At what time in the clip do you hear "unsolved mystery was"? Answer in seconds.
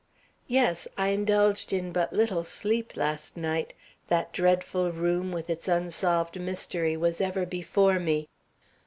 5.67-7.21